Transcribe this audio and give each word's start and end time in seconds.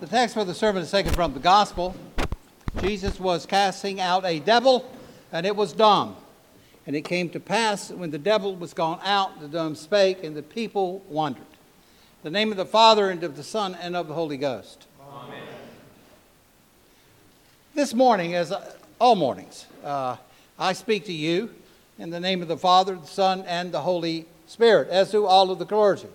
The 0.00 0.06
text 0.06 0.34
for 0.34 0.46
the 0.46 0.54
sermon 0.54 0.82
is 0.82 0.90
taken 0.90 1.12
from 1.12 1.34
the 1.34 1.40
Gospel. 1.40 1.94
Jesus 2.80 3.20
was 3.20 3.44
casting 3.44 4.00
out 4.00 4.24
a 4.24 4.38
devil, 4.38 4.90
and 5.30 5.44
it 5.44 5.54
was 5.54 5.74
dumb. 5.74 6.16
And 6.86 6.96
it 6.96 7.02
came 7.02 7.28
to 7.28 7.38
pass 7.38 7.90
when 7.90 8.10
the 8.10 8.18
devil 8.18 8.56
was 8.56 8.72
gone 8.72 8.98
out, 9.04 9.38
the 9.40 9.46
dumb 9.46 9.74
spake, 9.74 10.24
and 10.24 10.34
the 10.34 10.42
people 10.42 11.04
wondered. 11.10 11.42
In 11.42 12.22
the 12.22 12.30
name 12.30 12.50
of 12.50 12.56
the 12.56 12.64
Father, 12.64 13.10
and 13.10 13.22
of 13.22 13.36
the 13.36 13.42
Son, 13.42 13.76
and 13.78 13.94
of 13.94 14.08
the 14.08 14.14
Holy 14.14 14.38
Ghost. 14.38 14.86
Amen. 15.06 15.42
This 17.74 17.92
morning, 17.92 18.34
as 18.34 18.54
all 18.98 19.16
mornings, 19.16 19.66
uh, 19.84 20.16
I 20.58 20.72
speak 20.72 21.04
to 21.04 21.12
you 21.12 21.50
in 21.98 22.08
the 22.08 22.20
name 22.20 22.40
of 22.40 22.48
the 22.48 22.56
Father, 22.56 22.96
the 22.96 23.06
Son, 23.06 23.42
and 23.42 23.70
the 23.70 23.82
Holy 23.82 24.24
Spirit, 24.46 24.88
as 24.88 25.10
do 25.10 25.26
all 25.26 25.50
of 25.50 25.58
the 25.58 25.66
clergy. 25.66 26.08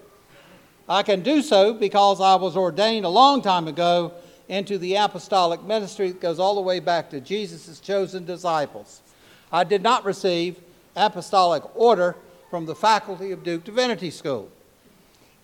I 0.87 1.03
can 1.03 1.21
do 1.21 1.41
so 1.41 1.73
because 1.73 2.21
I 2.21 2.35
was 2.35 2.55
ordained 2.55 3.05
a 3.05 3.09
long 3.09 3.41
time 3.41 3.67
ago 3.67 4.13
into 4.47 4.77
the 4.77 4.95
apostolic 4.95 5.63
ministry 5.63 6.09
that 6.11 6.21
goes 6.21 6.39
all 6.39 6.55
the 6.55 6.61
way 6.61 6.79
back 6.79 7.09
to 7.09 7.19
Jesus' 7.19 7.79
chosen 7.79 8.25
disciples. 8.25 9.01
I 9.51 9.63
did 9.63 9.81
not 9.81 10.05
receive 10.05 10.59
apostolic 10.95 11.63
order 11.75 12.15
from 12.49 12.65
the 12.65 12.75
faculty 12.75 13.31
of 13.31 13.43
Duke 13.43 13.63
Divinity 13.63 14.11
School. 14.11 14.51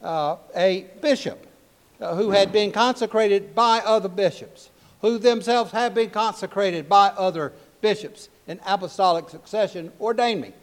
Uh, 0.01 0.37
a 0.55 0.85
bishop 1.01 1.47
uh, 1.99 2.15
who 2.15 2.31
had 2.31 2.51
been 2.51 2.71
consecrated 2.71 3.53
by 3.53 3.79
other 3.79 4.09
bishops, 4.09 4.69
who 5.01 5.17
themselves 5.17 5.71
had 5.71 5.93
been 5.93 6.09
consecrated 6.09 6.87
by 6.87 7.07
other 7.09 7.53
bishops 7.81 8.29
in 8.47 8.59
apostolic 8.65 9.29
succession, 9.29 9.91
ordained 9.99 10.41
me. 10.41 10.53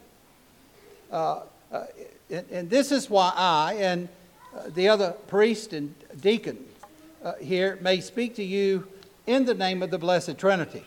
Uh, 1.11 1.41
uh 1.71 1.85
and, 2.29 2.45
and, 2.51 2.69
this 2.69 2.91
is 2.91 3.09
why 3.09 3.33
I 3.35 3.73
and 3.79 4.07
the 4.69 4.87
other 4.87 5.11
priest 5.27 5.73
and 5.73 5.93
deacon 6.21 6.57
uh, 7.23 7.33
here 7.35 7.77
may 7.81 8.01
speak 8.01 8.35
to 8.35 8.43
you 8.43 8.87
in 9.27 9.45
the 9.45 9.53
name 9.53 9.83
of 9.83 9.91
the 9.91 9.97
Blessed 9.97 10.37
Trinity. 10.37 10.83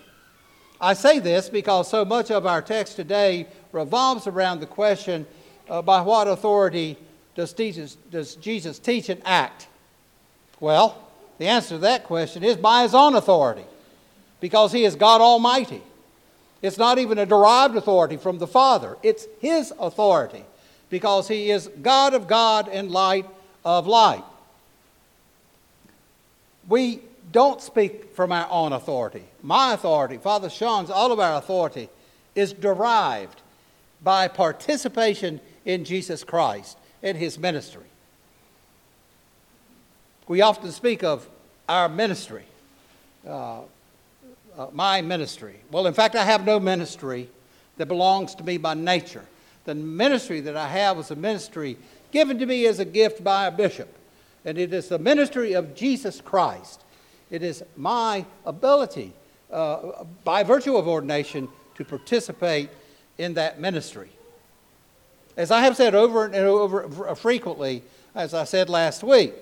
I 0.80 0.94
say 0.94 1.20
this 1.20 1.48
because 1.48 1.88
so 1.88 2.04
much 2.04 2.30
of 2.30 2.44
our 2.44 2.60
text 2.60 2.96
today 2.96 3.46
revolves 3.70 4.26
around 4.26 4.60
the 4.60 4.66
question 4.66 5.26
uh, 5.68 5.80
by 5.80 6.00
what 6.00 6.26
authority 6.26 6.96
does 7.34 7.52
Jesus, 7.52 7.96
does 8.10 8.34
Jesus 8.36 8.78
teach 8.78 9.08
and 9.08 9.22
act? 9.24 9.68
Well, 10.58 11.00
the 11.38 11.46
answer 11.46 11.76
to 11.76 11.78
that 11.78 12.04
question 12.04 12.42
is 12.42 12.56
by 12.56 12.82
his 12.82 12.94
own 12.94 13.14
authority, 13.14 13.64
because 14.40 14.72
he 14.72 14.84
is 14.84 14.96
God 14.96 15.20
Almighty. 15.20 15.82
It's 16.62 16.78
not 16.78 16.98
even 16.98 17.18
a 17.18 17.26
derived 17.26 17.76
authority 17.76 18.16
from 18.16 18.38
the 18.38 18.46
Father, 18.46 18.96
it's 19.02 19.26
his 19.40 19.72
authority, 19.78 20.44
because 20.90 21.28
he 21.28 21.50
is 21.50 21.68
God 21.80 22.14
of 22.14 22.26
God 22.26 22.68
and 22.68 22.90
light 22.90 23.26
of 23.64 23.86
light. 23.86 24.24
We 26.68 27.00
don't 27.32 27.60
speak 27.60 28.14
from 28.14 28.32
our 28.32 28.46
own 28.50 28.72
authority. 28.72 29.24
My 29.42 29.72
authority, 29.72 30.18
Father 30.18 30.50
Sean's, 30.50 30.90
all 30.90 31.12
of 31.12 31.20
our 31.20 31.36
authority 31.36 31.88
is 32.34 32.52
derived 32.52 33.40
by 34.02 34.28
participation 34.28 35.40
in 35.64 35.84
Jesus 35.84 36.24
Christ 36.24 36.76
and 37.02 37.16
his 37.16 37.38
ministry. 37.38 37.84
We 40.28 40.40
often 40.40 40.70
speak 40.72 41.02
of 41.02 41.28
our 41.68 41.88
ministry, 41.88 42.44
uh, 43.26 43.60
uh, 44.56 44.66
my 44.72 45.02
ministry. 45.02 45.56
Well, 45.70 45.86
in 45.86 45.94
fact, 45.94 46.14
I 46.14 46.24
have 46.24 46.44
no 46.44 46.60
ministry 46.60 47.28
that 47.76 47.86
belongs 47.86 48.34
to 48.36 48.44
me 48.44 48.56
by 48.56 48.74
nature. 48.74 49.24
The 49.64 49.74
ministry 49.74 50.40
that 50.40 50.56
I 50.56 50.68
have 50.68 50.98
is 50.98 51.10
a 51.10 51.16
ministry 51.16 51.76
given 52.12 52.38
to 52.38 52.46
me 52.46 52.66
as 52.66 52.78
a 52.78 52.84
gift 52.84 53.24
by 53.24 53.46
a 53.46 53.50
bishop. 53.50 53.88
And 54.44 54.58
it 54.58 54.72
is 54.72 54.88
the 54.88 54.98
ministry 54.98 55.54
of 55.54 55.74
Jesus 55.74 56.20
Christ. 56.20 56.82
It 57.30 57.42
is 57.42 57.64
my 57.76 58.26
ability, 58.44 59.12
uh, 59.50 60.04
by 60.24 60.42
virtue 60.42 60.76
of 60.76 60.86
ordination, 60.86 61.48
to 61.76 61.84
participate 61.84 62.70
in 63.18 63.34
that 63.34 63.60
ministry. 63.60 64.10
As 65.36 65.50
I 65.50 65.62
have 65.62 65.76
said 65.76 65.94
over 65.94 66.26
and 66.26 66.34
over 66.34 67.14
frequently, 67.14 67.82
as 68.14 68.34
I 68.34 68.44
said 68.44 68.68
last 68.68 69.02
week, 69.02 69.32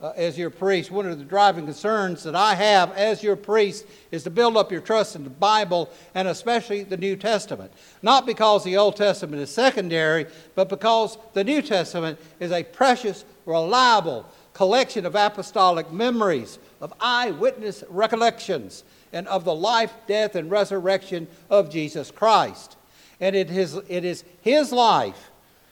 uh, 0.00 0.12
as 0.16 0.36
your 0.36 0.50
priest, 0.50 0.90
one 0.90 1.06
of 1.06 1.18
the 1.18 1.24
driving 1.24 1.64
concerns 1.64 2.22
that 2.24 2.34
I 2.34 2.54
have 2.54 2.92
as 2.92 3.22
your 3.22 3.36
priest 3.36 3.86
is 4.10 4.24
to 4.24 4.30
build 4.30 4.56
up 4.56 4.70
your 4.70 4.82
trust 4.82 5.16
in 5.16 5.24
the 5.24 5.30
Bible 5.30 5.90
and 6.14 6.28
especially 6.28 6.82
the 6.82 6.98
New 6.98 7.16
Testament. 7.16 7.72
Not 8.02 8.26
because 8.26 8.62
the 8.62 8.76
Old 8.76 8.96
Testament 8.96 9.40
is 9.40 9.50
secondary, 9.50 10.26
but 10.54 10.68
because 10.68 11.16
the 11.32 11.44
New 11.44 11.62
Testament 11.62 12.18
is 12.40 12.52
a 12.52 12.62
precious, 12.62 13.24
reliable 13.46 14.26
collection 14.52 15.06
of 15.06 15.14
apostolic 15.14 15.90
memories, 15.90 16.58
of 16.80 16.92
eyewitness 17.00 17.82
recollections, 17.88 18.84
and 19.12 19.26
of 19.28 19.44
the 19.44 19.54
life, 19.54 19.94
death, 20.06 20.34
and 20.34 20.50
resurrection 20.50 21.26
of 21.48 21.70
Jesus 21.70 22.10
Christ. 22.10 22.76
And 23.18 23.34
it 23.34 23.50
is, 23.50 23.76
it 23.88 24.04
is 24.04 24.24
His 24.42 24.72
life 24.72 25.30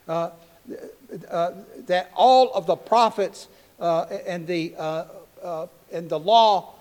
uh, 0.08 0.30
uh, 1.30 1.52
that 1.86 2.10
all 2.14 2.52
of 2.54 2.66
the 2.66 2.76
prophets 2.76 3.48
and, 4.26 4.46
the, 4.46 4.74
uh, 4.78 5.04
uh, 5.42 5.66
and 5.92 6.08
the 6.08 6.18
law 6.18 6.74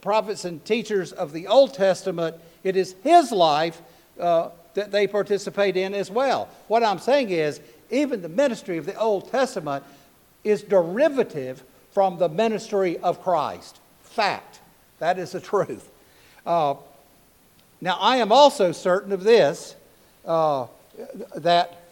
prophets 0.00 0.44
and 0.44 0.64
teachers 0.64 1.12
of 1.12 1.32
the 1.32 1.46
Old 1.46 1.74
Testament, 1.74 2.36
it 2.64 2.76
is 2.76 2.94
his 3.02 3.32
life 3.32 3.82
that 4.16 4.90
they 4.90 5.06
participate 5.06 5.76
in 5.76 5.94
as 5.94 6.10
well. 6.10 6.48
What 6.68 6.82
I'm 6.82 6.98
saying 6.98 7.30
is, 7.30 7.60
even 7.90 8.22
the 8.22 8.28
ministry 8.28 8.78
of 8.78 8.86
the 8.86 8.96
Old 8.96 9.30
Testament 9.30 9.84
is 10.44 10.62
derivative 10.62 11.62
from 11.92 12.18
the 12.18 12.28
ministry 12.28 12.98
of 12.98 13.22
Christ. 13.22 13.78
Fact. 14.02 14.60
That 14.98 15.18
is 15.18 15.32
the 15.32 15.40
truth. 15.52 15.90
Uh, 16.44 16.74
now, 17.80 17.98
I 18.00 18.16
am 18.18 18.32
also 18.32 18.72
certain 18.72 19.12
of 19.12 19.24
this 19.24 19.74
uh, 20.24 20.66
that 21.36 21.82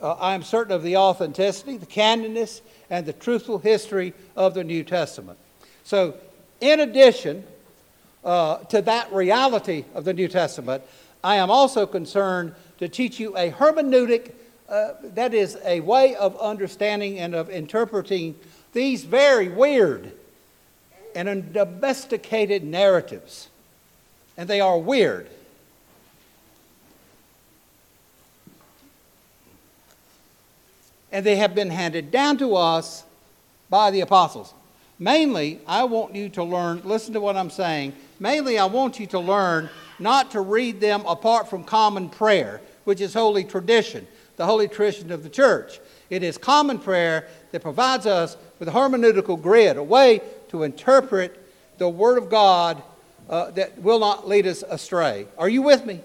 uh, 0.00 0.12
I 0.12 0.34
am 0.34 0.42
certain 0.42 0.72
of 0.72 0.82
the 0.82 0.96
authenticity, 0.96 1.76
the 1.76 1.86
candidness, 1.86 2.60
and 2.90 3.06
the 3.06 3.12
truthful 3.12 3.58
history 3.58 4.14
of 4.36 4.54
the 4.54 4.64
New 4.64 4.82
Testament. 4.84 5.38
So, 5.84 6.14
in 6.60 6.80
addition 6.80 7.44
uh, 8.24 8.58
to 8.64 8.82
that 8.82 9.12
reality 9.12 9.84
of 9.94 10.04
the 10.04 10.12
New 10.12 10.28
Testament, 10.28 10.82
I 11.22 11.36
am 11.36 11.50
also 11.50 11.86
concerned 11.86 12.54
to 12.78 12.88
teach 12.88 13.18
you 13.18 13.36
a 13.36 13.50
hermeneutic, 13.50 14.32
uh, 14.68 14.92
that 15.02 15.34
is, 15.34 15.56
a 15.64 15.80
way 15.80 16.14
of 16.16 16.38
understanding 16.38 17.18
and 17.18 17.34
of 17.34 17.50
interpreting 17.50 18.34
these 18.72 19.04
very 19.04 19.48
weird 19.48 20.12
and 21.14 21.52
domesticated 21.52 22.62
narratives. 22.62 23.48
And 24.36 24.48
they 24.48 24.60
are 24.60 24.78
weird. 24.78 25.28
And 31.12 31.24
they 31.24 31.36
have 31.36 31.54
been 31.54 31.70
handed 31.70 32.10
down 32.10 32.36
to 32.38 32.56
us 32.56 33.04
by 33.70 33.90
the 33.90 34.00
apostles. 34.00 34.54
Mainly, 34.98 35.60
I 35.66 35.84
want 35.84 36.14
you 36.14 36.28
to 36.30 36.42
learn, 36.42 36.82
listen 36.84 37.14
to 37.14 37.20
what 37.20 37.36
I'm 37.36 37.50
saying. 37.50 37.94
Mainly, 38.18 38.58
I 38.58 38.64
want 38.64 38.98
you 38.98 39.06
to 39.08 39.18
learn 39.18 39.70
not 39.98 40.32
to 40.32 40.40
read 40.40 40.80
them 40.80 41.04
apart 41.06 41.48
from 41.48 41.64
common 41.64 42.08
prayer, 42.08 42.60
which 42.84 43.00
is 43.00 43.14
holy 43.14 43.44
tradition, 43.44 44.06
the 44.36 44.46
holy 44.46 44.66
tradition 44.66 45.12
of 45.12 45.22
the 45.22 45.28
church. 45.28 45.80
It 46.10 46.22
is 46.22 46.36
common 46.36 46.78
prayer 46.78 47.28
that 47.52 47.62
provides 47.62 48.06
us 48.06 48.36
with 48.58 48.68
a 48.68 48.72
hermeneutical 48.72 49.40
grid, 49.40 49.76
a 49.76 49.82
way 49.82 50.20
to 50.48 50.64
interpret 50.64 51.44
the 51.78 51.88
Word 51.88 52.18
of 52.18 52.28
God 52.28 52.82
uh, 53.28 53.50
that 53.52 53.78
will 53.80 54.00
not 54.00 54.26
lead 54.26 54.46
us 54.46 54.64
astray. 54.68 55.28
Are 55.36 55.48
you 55.48 55.62
with 55.62 55.84
me? 55.86 56.00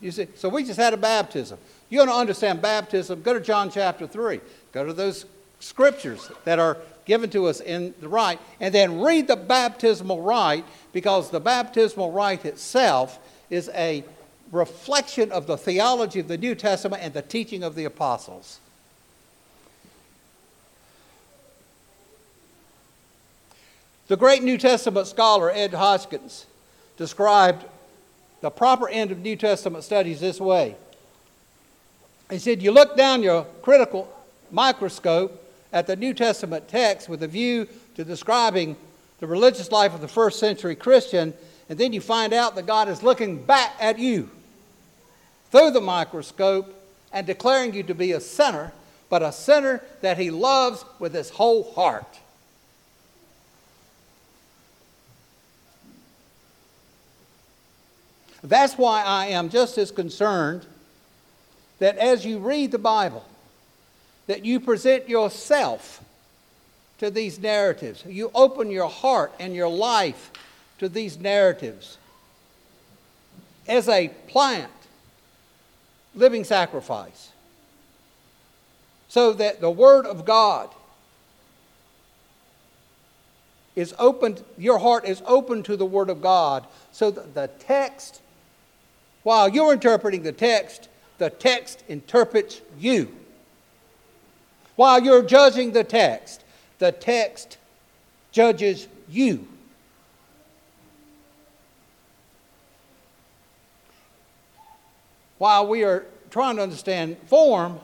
You 0.00 0.10
see, 0.10 0.26
so 0.34 0.48
we 0.48 0.64
just 0.64 0.78
had 0.78 0.92
a 0.92 0.98
baptism. 0.98 1.58
You 1.88 1.98
want 1.98 2.10
to 2.10 2.16
understand 2.16 2.60
baptism? 2.60 3.22
Go 3.22 3.34
to 3.34 3.40
John 3.40 3.70
chapter 3.70 4.06
3. 4.06 4.40
Go 4.72 4.84
to 4.84 4.92
those 4.92 5.26
scriptures 5.60 6.30
that 6.44 6.58
are 6.58 6.78
given 7.04 7.30
to 7.30 7.46
us 7.46 7.60
in 7.60 7.94
the 8.00 8.08
rite, 8.08 8.40
and 8.60 8.74
then 8.74 9.00
read 9.00 9.28
the 9.28 9.36
baptismal 9.36 10.20
rite 10.20 10.64
because 10.92 11.30
the 11.30 11.38
baptismal 11.38 12.10
rite 12.10 12.44
itself 12.44 13.20
is 13.48 13.70
a 13.74 14.04
reflection 14.50 15.30
of 15.30 15.46
the 15.46 15.56
theology 15.56 16.18
of 16.18 16.28
the 16.28 16.36
New 16.36 16.54
Testament 16.54 17.02
and 17.02 17.14
the 17.14 17.22
teaching 17.22 17.62
of 17.62 17.76
the 17.76 17.84
apostles. 17.84 18.58
The 24.08 24.16
great 24.16 24.42
New 24.42 24.58
Testament 24.58 25.06
scholar 25.06 25.50
Ed 25.50 25.72
Hoskyns 25.72 26.44
described 26.96 27.64
the 28.40 28.50
proper 28.50 28.88
end 28.88 29.10
of 29.10 29.18
New 29.18 29.36
Testament 29.36 29.84
studies 29.84 30.20
this 30.20 30.40
way 30.40 30.76
he 32.30 32.38
said, 32.38 32.62
You 32.62 32.72
look 32.72 32.96
down 32.96 33.22
your 33.22 33.44
critical 33.62 34.12
microscope 34.50 35.42
at 35.72 35.86
the 35.86 35.96
New 35.96 36.14
Testament 36.14 36.68
text 36.68 37.08
with 37.08 37.22
a 37.22 37.28
view 37.28 37.68
to 37.94 38.04
describing 38.04 38.76
the 39.20 39.26
religious 39.26 39.70
life 39.70 39.94
of 39.94 40.00
the 40.00 40.08
first 40.08 40.38
century 40.38 40.74
Christian, 40.74 41.32
and 41.68 41.78
then 41.78 41.92
you 41.92 42.00
find 42.00 42.32
out 42.32 42.54
that 42.56 42.66
God 42.66 42.88
is 42.88 43.02
looking 43.02 43.42
back 43.42 43.72
at 43.80 43.98
you 43.98 44.30
through 45.50 45.70
the 45.70 45.80
microscope 45.80 46.72
and 47.12 47.26
declaring 47.26 47.74
you 47.74 47.82
to 47.84 47.94
be 47.94 48.12
a 48.12 48.20
sinner, 48.20 48.72
but 49.08 49.22
a 49.22 49.32
sinner 49.32 49.82
that 50.00 50.18
he 50.18 50.30
loves 50.30 50.84
with 50.98 51.14
his 51.14 51.30
whole 51.30 51.72
heart. 51.72 52.18
That's 58.42 58.76
why 58.76 59.02
I 59.02 59.26
am 59.26 59.48
just 59.48 59.78
as 59.78 59.90
concerned 59.90 60.66
that 61.78 61.98
as 61.98 62.24
you 62.24 62.38
read 62.38 62.72
the 62.72 62.78
Bible, 62.78 63.24
that 64.26 64.44
you 64.44 64.60
present 64.60 65.08
yourself 65.08 66.02
to 66.98 67.10
these 67.10 67.38
narratives. 67.38 68.04
You 68.06 68.30
open 68.34 68.70
your 68.70 68.88
heart 68.88 69.32
and 69.38 69.54
your 69.54 69.68
life 69.68 70.30
to 70.78 70.88
these 70.88 71.18
narratives. 71.18 71.98
As 73.68 73.88
a 73.88 74.08
plant, 74.28 74.70
living 76.14 76.44
sacrifice, 76.44 77.30
so 79.08 79.32
that 79.34 79.60
the 79.60 79.70
Word 79.70 80.06
of 80.06 80.24
God 80.24 80.70
is 83.74 83.94
opened, 83.98 84.42
your 84.56 84.78
heart 84.78 85.04
is 85.04 85.22
open 85.26 85.62
to 85.64 85.76
the 85.76 85.84
Word 85.84 86.08
of 86.08 86.22
God, 86.22 86.66
so 86.92 87.10
that 87.10 87.34
the 87.34 87.48
text, 87.58 88.22
while 89.22 89.48
you're 89.48 89.72
interpreting 89.72 90.22
the 90.22 90.32
text, 90.32 90.88
the 91.18 91.30
text 91.30 91.84
interprets 91.88 92.60
you. 92.78 93.14
While 94.76 95.02
you're 95.02 95.22
judging 95.22 95.72
the 95.72 95.84
text, 95.84 96.44
the 96.78 96.92
text 96.92 97.56
judges 98.32 98.86
you. 99.08 99.48
While 105.38 105.66
we 105.66 105.84
are 105.84 106.06
trying 106.30 106.56
to 106.56 106.62
understand 106.62 107.16
form, 107.26 107.80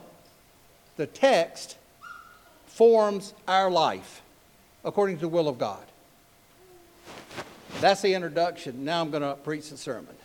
the 0.97 1.07
text 1.07 1.77
forms 2.65 3.33
our 3.47 3.69
life 3.69 4.21
according 4.83 5.17
to 5.17 5.21
the 5.21 5.27
will 5.27 5.47
of 5.47 5.57
God. 5.57 5.83
That's 7.79 8.01
the 8.01 8.13
introduction. 8.13 8.85
Now 8.85 9.01
I'm 9.01 9.11
going 9.11 9.23
to 9.23 9.35
preach 9.35 9.69
the 9.69 9.77
sermon. 9.77 10.15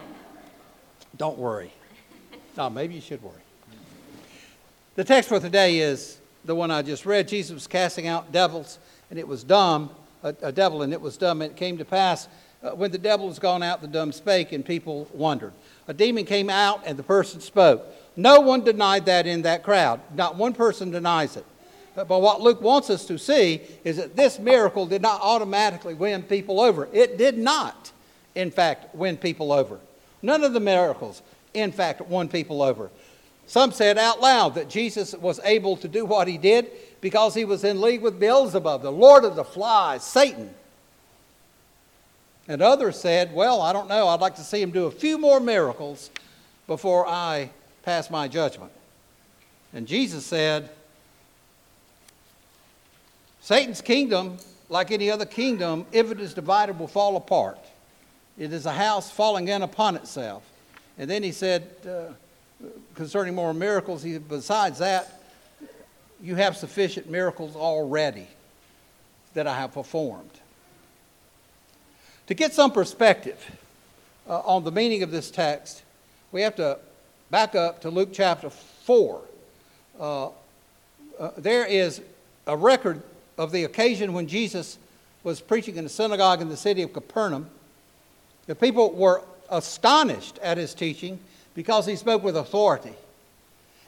Don't 1.16 1.38
worry. 1.38 1.72
No, 2.56 2.68
maybe 2.68 2.94
you 2.94 3.00
should 3.00 3.22
worry. 3.22 3.34
The 4.96 5.04
text 5.04 5.28
for 5.28 5.38
today 5.38 5.78
is 5.78 6.18
the 6.44 6.54
one 6.54 6.70
I 6.70 6.82
just 6.82 7.06
read. 7.06 7.28
Jesus 7.28 7.54
was 7.54 7.66
casting 7.66 8.06
out 8.06 8.32
devils, 8.32 8.78
and 9.08 9.18
it 9.18 9.26
was 9.26 9.44
dumb, 9.44 9.90
a, 10.22 10.34
a 10.42 10.52
devil, 10.52 10.82
and 10.82 10.92
it 10.92 11.00
was 11.00 11.16
dumb. 11.16 11.42
And 11.42 11.52
it 11.52 11.56
came 11.56 11.78
to 11.78 11.84
pass 11.84 12.28
uh, 12.62 12.70
when 12.70 12.90
the 12.90 12.98
devil 12.98 13.28
was 13.28 13.38
gone 13.38 13.62
out, 13.62 13.80
the 13.80 13.86
dumb 13.86 14.12
spake, 14.12 14.52
and 14.52 14.64
people 14.64 15.08
wondered. 15.12 15.52
A 15.86 15.94
demon 15.94 16.24
came 16.24 16.50
out, 16.50 16.82
and 16.84 16.98
the 16.98 17.02
person 17.02 17.40
spoke. 17.40 17.86
No 18.16 18.40
one 18.40 18.64
denied 18.64 19.06
that 19.06 19.26
in 19.26 19.42
that 19.42 19.62
crowd. 19.62 20.00
Not 20.14 20.36
one 20.36 20.52
person 20.52 20.90
denies 20.90 21.36
it. 21.36 21.44
But, 21.94 22.08
but 22.08 22.20
what 22.20 22.40
Luke 22.40 22.60
wants 22.60 22.90
us 22.90 23.06
to 23.06 23.18
see 23.18 23.62
is 23.84 23.96
that 23.96 24.16
this 24.16 24.38
miracle 24.38 24.86
did 24.86 25.02
not 25.02 25.20
automatically 25.22 25.94
win 25.94 26.22
people 26.24 26.60
over. 26.60 26.88
It 26.92 27.16
did 27.16 27.38
not, 27.38 27.92
in 28.34 28.50
fact, 28.50 28.94
win 28.94 29.16
people 29.16 29.52
over. 29.52 29.78
None 30.22 30.44
of 30.44 30.52
the 30.52 30.60
miracles, 30.60 31.22
in 31.54 31.72
fact, 31.72 32.00
won 32.02 32.28
people 32.28 32.62
over. 32.62 32.90
Some 33.46 33.72
said 33.72 33.98
out 33.98 34.20
loud 34.20 34.54
that 34.54 34.68
Jesus 34.68 35.14
was 35.14 35.40
able 35.42 35.76
to 35.78 35.88
do 35.88 36.04
what 36.04 36.28
he 36.28 36.38
did 36.38 36.70
because 37.00 37.34
he 37.34 37.44
was 37.44 37.64
in 37.64 37.80
league 37.80 38.02
with 38.02 38.20
Beelzebub, 38.20 38.82
the 38.82 38.92
Lord 38.92 39.24
of 39.24 39.34
the 39.34 39.44
flies, 39.44 40.04
Satan. 40.04 40.54
And 42.46 42.62
others 42.62 42.98
said, 42.98 43.34
Well, 43.34 43.60
I 43.60 43.72
don't 43.72 43.88
know. 43.88 44.08
I'd 44.08 44.20
like 44.20 44.36
to 44.36 44.42
see 44.42 44.60
him 44.60 44.70
do 44.70 44.86
a 44.86 44.90
few 44.90 45.18
more 45.18 45.40
miracles 45.40 46.10
before 46.66 47.06
I 47.06 47.50
pass 47.82 48.10
my 48.10 48.28
judgment. 48.28 48.72
And 49.72 49.86
Jesus 49.86 50.26
said, 50.26 50.70
Satan's 53.40 53.80
kingdom, 53.80 54.38
like 54.68 54.90
any 54.90 55.10
other 55.10 55.26
kingdom, 55.26 55.86
if 55.92 56.10
it 56.10 56.20
is 56.20 56.34
divided, 56.34 56.78
will 56.78 56.86
fall 56.86 57.16
apart. 57.16 57.58
It 58.38 58.52
is 58.52 58.66
a 58.66 58.72
house 58.72 59.10
falling 59.10 59.48
in 59.48 59.62
upon 59.62 59.96
itself. 59.96 60.42
And 61.00 61.08
then 61.08 61.22
he 61.22 61.32
said, 61.32 61.66
uh, 61.88 62.12
concerning 62.94 63.34
more 63.34 63.54
miracles, 63.54 64.02
he, 64.02 64.12
said, 64.12 64.28
besides 64.28 64.80
that, 64.80 65.22
you 66.22 66.34
have 66.34 66.58
sufficient 66.58 67.08
miracles 67.08 67.56
already 67.56 68.26
that 69.32 69.46
I 69.46 69.56
have 69.56 69.72
performed. 69.72 70.30
To 72.26 72.34
get 72.34 72.52
some 72.52 72.70
perspective 72.70 73.42
uh, 74.28 74.40
on 74.40 74.62
the 74.62 74.70
meaning 74.70 75.02
of 75.02 75.10
this 75.10 75.30
text, 75.30 75.82
we 76.32 76.42
have 76.42 76.54
to 76.56 76.78
back 77.30 77.54
up 77.54 77.80
to 77.80 77.88
Luke 77.88 78.10
chapter 78.12 78.50
4. 78.50 79.22
Uh, 79.98 80.26
uh, 80.26 80.30
there 81.38 81.64
is 81.64 82.02
a 82.46 82.54
record 82.54 83.02
of 83.38 83.52
the 83.52 83.64
occasion 83.64 84.12
when 84.12 84.26
Jesus 84.26 84.76
was 85.24 85.40
preaching 85.40 85.76
in 85.76 85.86
a 85.86 85.88
synagogue 85.88 86.42
in 86.42 86.50
the 86.50 86.58
city 86.58 86.82
of 86.82 86.92
Capernaum. 86.92 87.48
The 88.46 88.54
people 88.54 88.92
were 88.92 89.22
astonished 89.50 90.38
at 90.42 90.58
his 90.58 90.74
teaching 90.74 91.18
because 91.54 91.86
he 91.86 91.96
spoke 91.96 92.22
with 92.22 92.36
authority. 92.36 92.94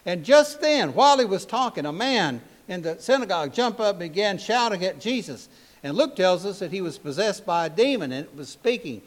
And 0.05 0.25
just 0.25 0.61
then, 0.61 0.95
while 0.95 1.19
he 1.19 1.25
was 1.25 1.45
talking, 1.45 1.87
a 1.87 1.93
man 1.93 2.41
in 2.69 2.83
the 2.83 2.99
synagogue 2.99 3.53
jumped 3.53 3.81
up 3.81 3.91
and 3.91 3.99
began 3.99 4.39
shouting 4.39 4.85
at 4.85 5.01
Jesus. 5.01 5.49
And 5.83 5.97
Luke 5.97 6.17
tells 6.17 6.45
us 6.45 6.59
that 6.59 6.71
he 6.71 6.81
was 6.81 6.99
possessed 6.99 7.47
by 7.47 7.67
a 7.67 7.71
demon 7.71 8.13
and 8.13 8.37
was 8.37 8.49
speaking. 8.49 9.03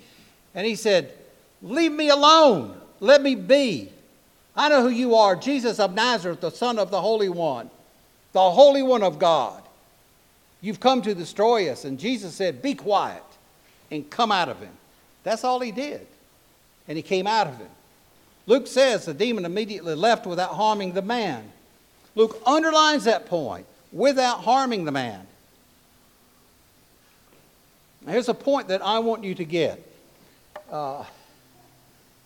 And 0.54 0.66
he 0.66 0.76
said, 0.76 1.12
Leave 1.62 1.92
me 1.92 2.10
alone. 2.10 2.80
Let 3.00 3.22
me 3.22 3.36
be. 3.36 3.90
I 4.56 4.70
know 4.70 4.82
who 4.82 4.90
you 4.90 5.16
are, 5.16 5.36
Jesus 5.36 5.80
of 5.80 5.94
Nazareth, 5.94 6.42
the 6.42 6.50
Son 6.50 6.80
of 6.80 6.92
the 6.92 7.02
Holy 7.02 7.30
One, 7.30 7.70
the 8.32 8.52
Holy 8.52 8.84
One 8.84 9.04
of 9.04 9.20
God. 9.20 9.62
You've 10.62 10.80
come 10.80 11.02
to 11.02 11.14
destroy 11.14 11.70
us. 11.70 11.86
And 11.86 12.00
Jesus 12.00 12.36
said, 12.36 12.62
Be 12.62 12.74
quiet 12.74 13.24
and 13.92 14.10
come 14.10 14.32
out 14.32 14.50
of 14.50 14.60
him. 14.60 14.72
That's 15.24 15.44
all 15.44 15.60
he 15.60 15.72
did. 15.72 16.06
And 16.88 16.98
he 16.98 17.02
came 17.02 17.28
out 17.28 17.48
of 17.48 17.58
him. 17.58 17.70
Luke 18.48 18.68
says 18.68 19.06
the 19.06 19.14
demon 19.14 19.46
immediately 19.46 19.96
left 19.96 20.26
without 20.26 20.52
harming 20.52 20.94
the 20.94 21.02
man. 21.02 21.52
Luke 22.14 22.42
underlines 22.46 23.06
that 23.06 23.26
point 23.26 23.66
without 23.92 24.42
harming 24.42 24.86
the 24.86 24.92
man. 24.92 25.26
Now, 28.06 28.12
here's 28.12 28.30
a 28.30 28.34
point 28.36 28.68
that 28.68 28.84
I 28.84 29.00
want 29.00 29.24
you 29.24 29.34
to 29.36 29.44
get. 29.46 29.82
Uh, 30.72 31.04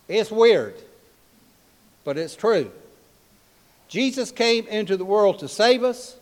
it's 0.08 0.30
weird, 0.30 0.74
but 2.04 2.18
it's 2.18 2.36
true. 2.36 2.70
Jesus 3.88 4.30
came 4.30 4.66
into 4.66 4.96
the 4.96 5.04
world 5.04 5.38
to 5.38 5.48
save 5.48 5.82
us, 5.82 6.16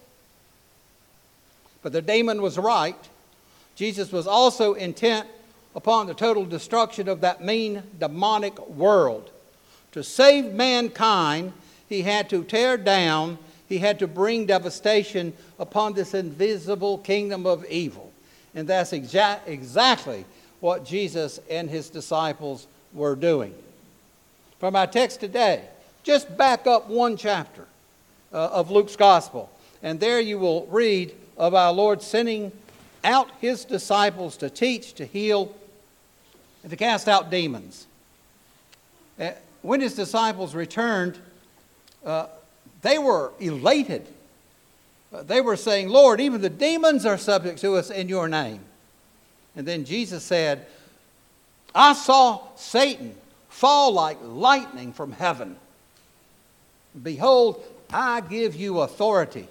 but 1.82 1.92
the 1.92 2.02
demon 2.02 2.40
was 2.40 2.56
right. 2.56 2.96
Jesus 3.74 4.12
was 4.12 4.26
also 4.26 4.74
intent 4.74 5.28
upon 5.74 6.06
the 6.06 6.14
total 6.14 6.44
destruction 6.44 7.08
of 7.08 7.20
that 7.20 7.44
mean 7.44 7.82
demonic 7.98 8.58
world. 8.68 9.30
To 9.92 10.02
save 10.02 10.52
mankind, 10.52 11.52
he 11.88 12.02
had 12.02 12.28
to 12.30 12.44
tear 12.44 12.76
down, 12.76 13.38
he 13.68 13.78
had 13.78 13.98
to 13.98 14.06
bring 14.06 14.46
devastation 14.46 15.32
upon 15.58 15.94
this 15.94 16.14
invisible 16.14 16.98
kingdom 16.98 17.46
of 17.46 17.64
evil. 17.66 18.12
And 18.54 18.68
that's 18.68 18.92
exa- 18.92 19.40
exactly 19.46 20.24
what 20.60 20.84
Jesus 20.84 21.38
and 21.50 21.68
his 21.70 21.90
disciples 21.90 22.66
were 22.92 23.14
doing. 23.14 23.54
From 24.58 24.74
our 24.74 24.86
text 24.86 25.20
today, 25.20 25.64
just 26.02 26.36
back 26.36 26.66
up 26.66 26.88
one 26.88 27.16
chapter 27.16 27.66
uh, 28.32 28.48
of 28.48 28.70
Luke's 28.70 28.96
gospel, 28.96 29.50
and 29.82 30.00
there 30.00 30.20
you 30.20 30.38
will 30.38 30.66
read 30.66 31.14
of 31.36 31.54
our 31.54 31.72
Lord 31.72 32.02
sending 32.02 32.50
out 33.04 33.30
his 33.40 33.64
disciples 33.64 34.36
to 34.38 34.50
teach, 34.50 34.94
to 34.94 35.04
heal, 35.04 35.54
and 36.62 36.70
to 36.70 36.76
cast 36.76 37.08
out 37.08 37.30
demons. 37.30 37.86
Uh, 39.18 39.30
when 39.62 39.80
his 39.80 39.94
disciples 39.94 40.54
returned, 40.54 41.18
uh, 42.04 42.26
they 42.82 42.98
were 42.98 43.32
elated. 43.40 44.06
Uh, 45.12 45.22
they 45.22 45.40
were 45.40 45.56
saying, 45.56 45.88
Lord, 45.88 46.20
even 46.20 46.40
the 46.40 46.50
demons 46.50 47.04
are 47.06 47.18
subject 47.18 47.60
to 47.60 47.74
us 47.74 47.90
in 47.90 48.08
your 48.08 48.28
name. 48.28 48.60
And 49.56 49.66
then 49.66 49.84
Jesus 49.84 50.22
said, 50.22 50.66
I 51.74 51.92
saw 51.92 52.40
Satan 52.56 53.14
fall 53.48 53.92
like 53.92 54.18
lightning 54.22 54.92
from 54.92 55.12
heaven. 55.12 55.56
Behold, 57.02 57.62
I 57.92 58.20
give 58.20 58.54
you 58.54 58.80
authority 58.80 59.48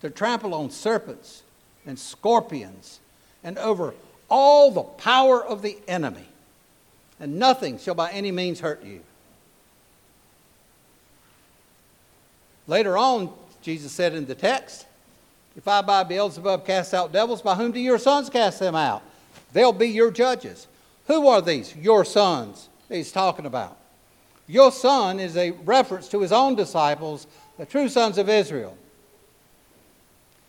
to 0.00 0.10
trample 0.10 0.54
on 0.54 0.70
serpents 0.70 1.42
and 1.86 1.98
scorpions 1.98 3.00
and 3.42 3.58
over 3.58 3.94
all 4.28 4.70
the 4.70 4.82
power 4.82 5.42
of 5.42 5.62
the 5.62 5.78
enemy 5.86 6.26
and 7.18 7.38
nothing 7.38 7.78
shall 7.78 7.94
by 7.94 8.10
any 8.10 8.30
means 8.30 8.60
hurt 8.60 8.84
you. 8.84 9.00
Later 12.66 12.98
on, 12.98 13.32
Jesus 13.62 13.92
said 13.92 14.14
in 14.14 14.26
the 14.26 14.34
text, 14.34 14.86
If 15.56 15.66
I 15.68 15.82
by 15.82 16.02
Beelzebub 16.02 16.66
cast 16.66 16.92
out 16.92 17.12
devils, 17.12 17.42
by 17.42 17.54
whom 17.54 17.72
do 17.72 17.80
your 17.80 17.98
sons 17.98 18.28
cast 18.28 18.58
them 18.58 18.74
out? 18.74 19.02
They'll 19.52 19.72
be 19.72 19.88
your 19.88 20.10
judges. 20.10 20.66
Who 21.06 21.28
are 21.28 21.40
these? 21.40 21.74
Your 21.76 22.04
sons, 22.04 22.68
he's 22.88 23.12
talking 23.12 23.46
about. 23.46 23.76
Your 24.48 24.72
son 24.72 25.18
is 25.20 25.36
a 25.36 25.52
reference 25.52 26.08
to 26.08 26.20
his 26.20 26.32
own 26.32 26.56
disciples, 26.56 27.26
the 27.56 27.66
true 27.66 27.88
sons 27.88 28.18
of 28.18 28.28
Israel. 28.28 28.76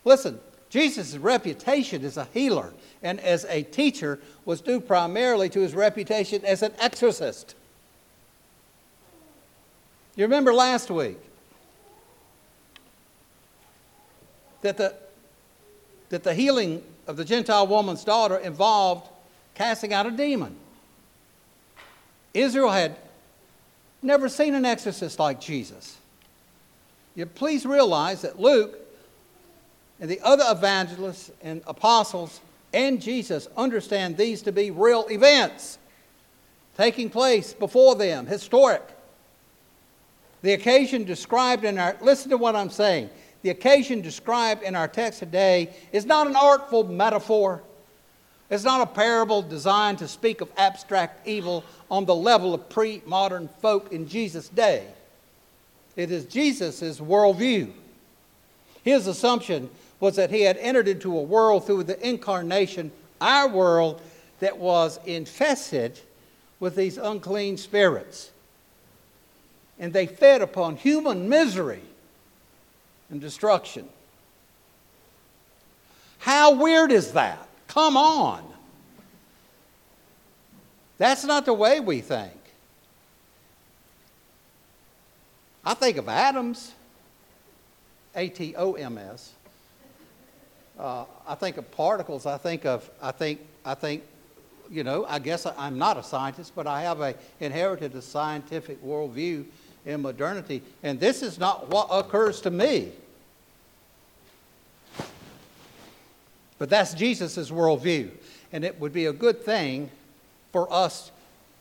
Listen, 0.03 0.39
Jesus' 0.69 1.15
reputation 1.15 2.03
as 2.03 2.17
a 2.17 2.27
healer 2.33 2.73
and 3.01 3.19
as 3.19 3.45
a 3.45 3.63
teacher 3.63 4.19
was 4.45 4.61
due 4.61 4.79
primarily 4.79 5.49
to 5.49 5.61
his 5.61 5.73
reputation 5.73 6.43
as 6.43 6.61
an 6.61 6.73
exorcist. 6.79 7.55
You 10.15 10.25
remember 10.25 10.53
last 10.53 10.89
week 10.89 11.19
that 14.61 14.77
the, 14.77 14.95
that 16.09 16.23
the 16.23 16.33
healing 16.33 16.83
of 17.05 17.17
the 17.17 17.23
Gentile 17.23 17.67
woman's 17.67 18.03
daughter 18.03 18.37
involved 18.37 19.07
casting 19.55 19.93
out 19.93 20.05
a 20.05 20.11
demon. 20.11 20.55
Israel 22.33 22.69
had 22.69 22.95
never 24.01 24.27
seen 24.27 24.55
an 24.55 24.65
exorcist 24.65 25.19
like 25.19 25.39
Jesus. 25.39 25.97
You 27.15 27.25
please 27.25 27.65
realize 27.65 28.21
that 28.21 28.39
Luke 28.39 28.86
and 29.99 30.09
the 30.09 30.19
other 30.21 30.43
evangelists 30.47 31.31
and 31.41 31.61
apostles 31.67 32.41
and 32.73 33.01
Jesus 33.01 33.47
understand 33.57 34.17
these 34.17 34.41
to 34.43 34.51
be 34.51 34.71
real 34.71 35.07
events 35.09 35.77
taking 36.77 37.09
place 37.09 37.53
before 37.53 37.95
them, 37.95 38.27
historic. 38.27 38.83
The 40.43 40.53
occasion 40.53 41.03
described 41.03 41.65
in 41.65 41.79
our, 41.79 41.97
listen 42.01 42.29
to 42.29 42.37
what 42.37 42.55
I'm 42.55 42.69
saying. 42.69 43.09
The 43.41 43.49
occasion 43.49 44.01
described 44.01 44.63
in 44.63 44.75
our 44.75 44.87
text 44.87 45.19
today 45.19 45.73
is 45.91 46.05
not 46.05 46.27
an 46.27 46.35
artful 46.35 46.83
metaphor. 46.83 47.63
It's 48.49 48.63
not 48.63 48.81
a 48.81 48.85
parable 48.85 49.41
designed 49.41 49.97
to 49.99 50.07
speak 50.07 50.41
of 50.41 50.49
abstract 50.55 51.27
evil 51.27 51.63
on 51.89 52.05
the 52.05 52.15
level 52.15 52.53
of 52.53 52.69
pre 52.69 53.01
modern 53.05 53.49
folk 53.61 53.91
in 53.91 54.07
Jesus' 54.07 54.47
day. 54.47 54.87
It 55.95 56.11
is 56.11 56.25
Jesus' 56.25 56.99
worldview. 56.99 57.71
His 58.83 59.07
assumption 59.07 59.69
was 59.99 60.15
that 60.15 60.29
he 60.29 60.41
had 60.41 60.57
entered 60.57 60.87
into 60.87 61.17
a 61.17 61.21
world 61.21 61.65
through 61.65 61.83
the 61.83 62.07
incarnation, 62.07 62.91
our 63.19 63.47
world, 63.47 64.01
that 64.39 64.57
was 64.57 64.99
infested 65.05 65.99
with 66.59 66.75
these 66.75 66.97
unclean 66.97 67.57
spirits. 67.57 68.31
And 69.79 69.93
they 69.93 70.05
fed 70.05 70.41
upon 70.41 70.75
human 70.75 71.29
misery 71.29 71.81
and 73.09 73.21
destruction. 73.21 73.87
How 76.19 76.53
weird 76.53 76.91
is 76.91 77.13
that? 77.13 77.47
Come 77.67 77.95
on. 77.95 78.43
That's 80.97 81.23
not 81.23 81.45
the 81.45 81.53
way 81.53 81.79
we 81.79 82.01
think. 82.01 82.33
I 85.63 85.73
think 85.73 85.97
of 85.97 86.09
atoms, 86.09 86.71
A 88.15 88.29
T 88.29 88.55
O 88.55 88.73
M 88.73 88.97
S. 88.97 89.33
Uh, 90.79 91.05
I 91.27 91.35
think 91.35 91.57
of 91.57 91.69
particles. 91.71 92.25
I 92.25 92.37
think 92.37 92.65
of, 92.65 92.89
I 93.01 93.11
think, 93.11 93.39
I 93.65 93.73
think, 93.73 94.03
you 94.69 94.83
know, 94.83 95.05
I 95.07 95.19
guess 95.19 95.47
I'm 95.57 95.77
not 95.77 95.97
a 95.97 96.03
scientist, 96.03 96.53
but 96.55 96.67
I 96.67 96.81
have 96.81 97.01
a, 97.01 97.15
inherited 97.39 97.95
a 97.95 98.01
scientific 98.01 98.83
worldview 98.83 99.45
in 99.85 100.01
modernity. 100.01 100.61
And 100.83 100.99
this 100.99 101.23
is 101.23 101.39
not 101.39 101.69
what 101.69 101.87
occurs 101.89 102.41
to 102.41 102.51
me. 102.51 102.91
But 106.59 106.69
that's 106.69 106.93
Jesus' 106.93 107.49
worldview. 107.49 108.09
And 108.51 108.63
it 108.63 108.79
would 108.79 108.93
be 108.93 109.05
a 109.05 109.13
good 109.13 109.43
thing 109.43 109.89
for 110.51 110.71
us 110.71 111.11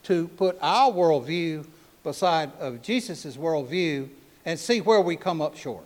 to 0.03 0.27
put 0.29 0.57
our 0.61 0.91
worldview 0.91 1.65
beside 2.03 2.51
of 2.59 2.81
Jesus' 2.81 3.35
worldview 3.35 4.07
and 4.45 4.59
see 4.59 4.79
where 4.79 5.01
we 5.01 5.15
come 5.15 5.41
up 5.41 5.57
short. 5.57 5.83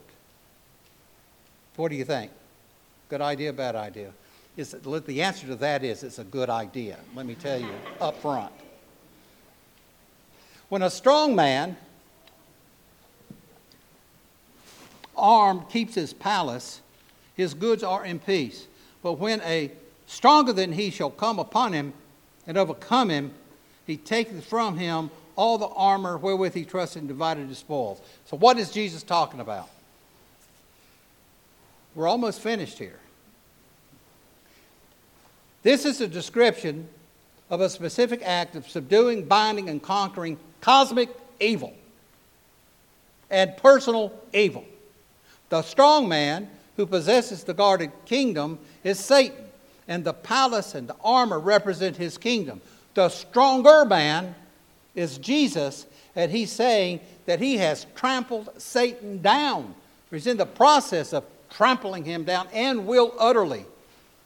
What 1.75 1.89
do 1.89 1.95
you 1.95 2.05
think? 2.05 2.31
Good 3.11 3.19
idea, 3.19 3.51
bad 3.51 3.75
idea? 3.75 4.13
Is 4.55 4.71
the 4.71 5.21
answer 5.21 5.45
to 5.47 5.57
that 5.57 5.83
is 5.83 6.01
it's 6.01 6.19
a 6.19 6.23
good 6.23 6.49
idea. 6.49 6.97
Let 7.13 7.25
me 7.25 7.35
tell 7.35 7.59
you 7.59 7.67
up 7.99 8.15
front. 8.21 8.53
When 10.69 10.81
a 10.81 10.89
strong 10.89 11.35
man 11.35 11.75
armed 15.17 15.67
keeps 15.67 15.93
his 15.93 16.13
palace, 16.13 16.79
his 17.35 17.53
goods 17.53 17.83
are 17.83 18.05
in 18.05 18.17
peace. 18.17 18.65
But 19.03 19.19
when 19.19 19.41
a 19.41 19.71
stronger 20.07 20.53
than 20.53 20.71
he 20.71 20.89
shall 20.89 21.11
come 21.11 21.37
upon 21.37 21.73
him 21.73 21.91
and 22.47 22.57
overcome 22.57 23.09
him, 23.09 23.33
he 23.85 23.97
taketh 23.97 24.45
from 24.45 24.77
him 24.77 25.11
all 25.35 25.57
the 25.57 25.67
armor 25.67 26.17
wherewith 26.17 26.53
he 26.53 26.63
trusted 26.63 27.01
and 27.01 27.09
divided 27.09 27.49
his 27.49 27.57
spoils. 27.57 27.99
So, 28.23 28.37
what 28.37 28.57
is 28.57 28.71
Jesus 28.71 29.03
talking 29.03 29.41
about? 29.41 29.67
We're 31.93 32.07
almost 32.07 32.39
finished 32.39 32.79
here. 32.79 33.00
This 35.63 35.85
is 35.85 36.01
a 36.01 36.07
description 36.07 36.87
of 37.49 37.61
a 37.61 37.69
specific 37.69 38.21
act 38.23 38.55
of 38.55 38.67
subduing, 38.67 39.25
binding, 39.25 39.69
and 39.69 39.81
conquering 39.81 40.37
cosmic 40.59 41.09
evil 41.39 41.73
and 43.29 43.55
personal 43.57 44.11
evil. 44.33 44.65
The 45.49 45.61
strong 45.61 46.07
man 46.07 46.49
who 46.77 46.85
possesses 46.85 47.43
the 47.43 47.53
guarded 47.53 47.91
kingdom 48.05 48.57
is 48.83 48.99
Satan, 48.99 49.45
and 49.87 50.03
the 50.03 50.13
palace 50.13 50.73
and 50.73 50.87
the 50.87 50.95
armor 51.03 51.39
represent 51.39 51.95
his 51.95 52.17
kingdom. 52.17 52.61
The 52.95 53.09
stronger 53.09 53.85
man 53.85 54.33
is 54.95 55.17
Jesus, 55.17 55.85
and 56.15 56.31
he's 56.31 56.51
saying 56.51 57.01
that 57.25 57.39
he 57.39 57.57
has 57.57 57.85
trampled 57.95 58.49
Satan 58.57 59.21
down. 59.21 59.75
He's 60.09 60.27
in 60.27 60.37
the 60.37 60.45
process 60.45 61.13
of 61.13 61.23
trampling 61.49 62.03
him 62.03 62.23
down 62.23 62.47
and 62.51 62.87
will 62.87 63.13
utterly 63.19 63.65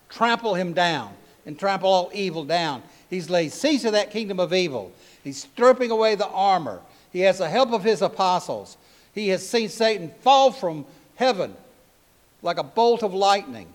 trample 0.10 0.54
him 0.54 0.74
down 0.74 1.14
and 1.46 1.58
trample 1.58 1.90
all 1.90 2.12
evil 2.14 2.44
down. 2.44 2.84
He's 3.10 3.30
laid 3.30 3.52
siege 3.52 3.82
to 3.82 3.92
that 3.92 4.12
kingdom 4.12 4.40
of 4.40 4.54
evil. 4.54 4.92
He's 5.24 5.42
stripping 5.42 5.92
away 5.92 6.16
the 6.16 6.28
armor. 6.28 6.82
He 7.12 7.22
has 7.22 7.38
the 7.38 7.50
help 7.50 7.72
of 7.72 7.84
his 7.84 8.02
apostles. 8.02 8.78
He 9.14 9.30
has 9.30 9.48
seen 9.48 9.70
Satan 9.70 10.12
fall 10.22 10.52
from 10.52 10.86
heaven 11.16 11.56
like 12.42 12.58
a 12.58 12.64
bolt 12.64 13.04
of 13.04 13.14
lightning. 13.14 13.68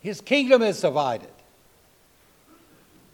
His 0.00 0.20
kingdom 0.20 0.62
is 0.62 0.80
divided. 0.80 1.30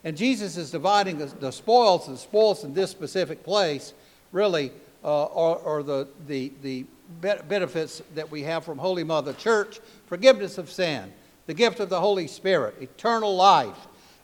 And 0.04 0.16
Jesus 0.16 0.58
is 0.58 0.70
dividing 0.70 1.18
the 1.18 1.50
spoils, 1.50 2.06
the 2.06 2.16
spoils 2.18 2.62
in 2.62 2.74
this 2.74 2.90
specific 2.90 3.42
place 3.42 3.94
really 4.32 4.70
uh, 5.02 5.24
are, 5.26 5.58
are, 5.64 5.82
the, 5.82 6.08
the, 6.26 6.52
the 6.62 6.84
benefits 7.20 8.02
that 8.14 8.30
we 8.30 8.42
have 8.42 8.64
from 8.64 8.76
Holy 8.76 9.04
Mother 9.04 9.32
Church 9.32 9.80
forgiveness 10.06 10.58
of 10.58 10.70
sin, 10.70 11.10
the 11.46 11.54
gift 11.54 11.80
of 11.80 11.88
the 11.88 12.00
Holy 12.00 12.26
Spirit, 12.26 12.76
eternal 12.80 13.34
life, 13.36 13.76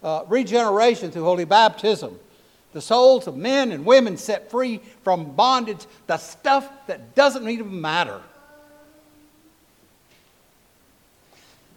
uh, 0.02 0.24
regeneration 0.28 1.10
through 1.10 1.24
holy 1.24 1.44
baptism, 1.44 2.18
the 2.72 2.80
souls 2.80 3.26
of 3.26 3.36
men 3.36 3.72
and 3.72 3.84
women 3.84 4.16
set 4.16 4.50
free 4.50 4.80
from 5.02 5.32
bondage, 5.32 5.86
the 6.06 6.16
stuff 6.16 6.68
that 6.86 7.14
doesn't 7.14 7.48
even 7.48 7.80
matter. 7.80 8.20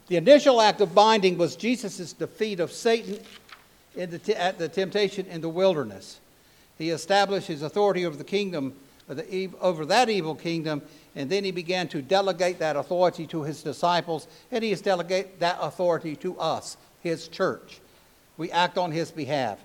The 0.08 0.18
initial 0.18 0.62
act 0.62 0.82
of 0.82 0.94
binding 0.94 1.38
was 1.38 1.56
Jesus' 1.56 2.14
defeat 2.14 2.60
of 2.60 2.72
Satan 2.72 3.20
the 3.96 4.42
at 4.42 4.58
the 4.58 4.68
temptation 4.68 5.26
in 5.28 5.42
the 5.42 5.50
wilderness. 5.50 6.20
He 6.78 6.90
established 6.90 7.48
his 7.48 7.62
authority 7.62 8.06
over 8.06 8.18
the 8.18 8.24
kingdom, 8.24 8.74
the, 9.08 9.50
over 9.60 9.86
that 9.86 10.10
evil 10.10 10.36
kingdom, 10.36 10.82
and 11.16 11.30
then 11.30 11.44
he 11.44 11.52
began 11.52 11.88
to 11.90 12.02
delegate 12.02 12.60
that 12.60 12.76
authority 12.76 13.28
to 13.28 13.44
his 13.44 13.62
disciples, 13.62 14.28
and 14.52 14.64
he 14.64 14.70
has 14.70 14.82
delegated 14.82 15.40
that 15.40 15.58
authority 15.60 16.16
to 16.18 16.38
us, 16.40 16.78
his 17.02 17.28
church. 17.28 17.80
We 18.38 18.52
act 18.52 18.78
on 18.78 18.92
his 18.92 19.12
behalf. 19.12 19.60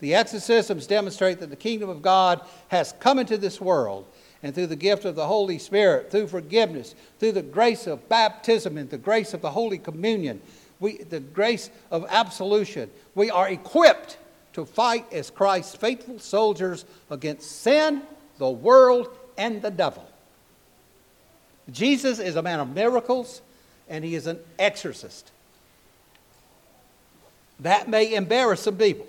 The 0.00 0.14
exorcisms 0.14 0.86
demonstrate 0.86 1.38
that 1.40 1.50
the 1.50 1.56
kingdom 1.56 1.88
of 1.88 2.02
God 2.02 2.40
has 2.68 2.92
come 2.98 3.18
into 3.18 3.38
this 3.38 3.60
world 3.60 4.06
and 4.42 4.54
through 4.54 4.66
the 4.66 4.76
gift 4.76 5.04
of 5.04 5.14
the 5.14 5.26
Holy 5.26 5.58
Spirit, 5.58 6.10
through 6.10 6.26
forgiveness, 6.26 6.96
through 7.20 7.32
the 7.32 7.42
grace 7.42 7.86
of 7.86 8.08
baptism 8.08 8.76
and 8.76 8.90
the 8.90 8.98
grace 8.98 9.32
of 9.32 9.40
the 9.40 9.50
Holy 9.50 9.78
Communion, 9.78 10.40
we, 10.80 10.96
the 10.98 11.20
grace 11.20 11.70
of 11.92 12.04
absolution, 12.08 12.90
we 13.14 13.30
are 13.30 13.48
equipped 13.48 14.18
to 14.54 14.64
fight 14.64 15.10
as 15.12 15.30
Christ's 15.30 15.76
faithful 15.76 16.18
soldiers 16.18 16.84
against 17.08 17.62
sin, 17.62 18.02
the 18.38 18.50
world, 18.50 19.08
and 19.36 19.62
the 19.62 19.70
devil. 19.70 20.06
Jesus 21.70 22.18
is 22.18 22.36
a 22.36 22.42
man 22.42 22.60
of 22.60 22.74
miracles, 22.74 23.40
and 23.88 24.04
he 24.04 24.14
is 24.14 24.26
an 24.26 24.38
exorcist. 24.58 25.30
That 27.60 27.88
may 27.88 28.14
embarrass 28.14 28.60
some 28.60 28.76
people, 28.76 29.06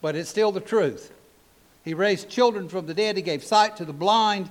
but 0.00 0.14
it's 0.14 0.28
still 0.28 0.52
the 0.52 0.60
truth. 0.60 1.12
He 1.84 1.94
raised 1.94 2.28
children 2.28 2.68
from 2.68 2.86
the 2.86 2.94
dead. 2.94 3.16
He 3.16 3.22
gave 3.22 3.42
sight 3.42 3.76
to 3.78 3.84
the 3.84 3.92
blind, 3.92 4.50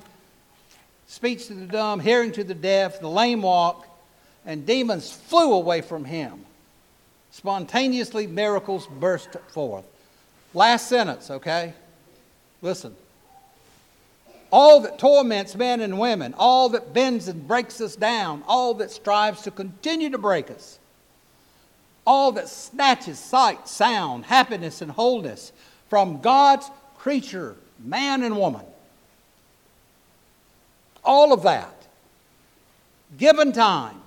speech 1.07 1.47
to 1.47 1.53
the 1.53 1.67
dumb, 1.67 1.99
hearing 1.99 2.31
to 2.33 2.43
the 2.43 2.55
deaf, 2.55 2.99
the 2.99 3.09
lame 3.09 3.41
walk, 3.41 3.87
and 4.45 4.65
demons 4.65 5.11
flew 5.11 5.53
away 5.53 5.81
from 5.81 6.05
him. 6.05 6.45
Spontaneously, 7.31 8.27
miracles 8.27 8.87
burst 8.87 9.29
forth. 9.49 9.85
Last 10.53 10.89
sentence, 10.89 11.29
okay? 11.31 11.73
Listen. 12.61 12.95
All 14.51 14.81
that 14.81 14.99
torments 14.99 15.55
men 15.55 15.79
and 15.79 15.97
women, 15.97 16.33
all 16.37 16.69
that 16.69 16.93
bends 16.93 17.27
and 17.27 17.47
breaks 17.47 17.79
us 17.79 17.95
down, 17.95 18.43
all 18.47 18.73
that 18.75 18.91
strives 18.91 19.41
to 19.43 19.51
continue 19.51 20.09
to 20.09 20.17
break 20.17 20.51
us, 20.51 20.77
all 22.05 22.33
that 22.33 22.49
snatches 22.49 23.17
sight, 23.17 23.67
sound, 23.67 24.25
happiness, 24.25 24.81
and 24.81 24.91
wholeness 24.91 25.53
from 25.89 26.19
God's 26.19 26.69
creature, 26.97 27.55
man 27.79 28.23
and 28.23 28.37
woman. 28.37 28.65
All 31.03 31.33
of 31.33 31.43
that, 31.43 31.87
given 33.17 33.53
time, 33.53 34.01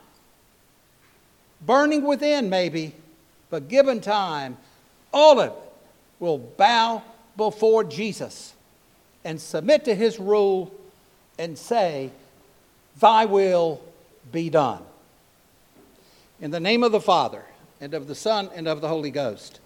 burning 1.63 2.05
within 2.05 2.51
maybe, 2.51 2.95
but 3.51 3.69
given 3.69 4.01
time, 4.01 4.57
all 5.13 5.41
of 5.41 5.49
it 5.49 5.55
will 6.21 6.39
bow 6.39 7.03
before 7.37 7.83
Jesus 7.83 8.54
and 9.25 9.41
submit 9.41 9.85
to 9.87 9.95
his 9.95 10.19
rule 10.19 10.73
and 11.39 11.59
say, 11.59 12.11
Thy 13.01 13.25
will 13.25 13.81
be 14.31 14.51
done. 14.51 14.83
In 16.41 16.51
the 16.51 16.61
name 16.61 16.83
of 16.83 16.93
the 16.93 17.01
Father, 17.01 17.45
and 17.81 17.95
of 17.95 18.07
the 18.07 18.15
Son, 18.15 18.51
and 18.55 18.69
of 18.69 18.81
the 18.81 18.89
Holy 18.89 19.11
Ghost. 19.11 19.61